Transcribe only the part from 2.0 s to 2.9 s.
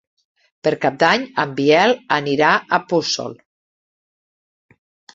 anirà a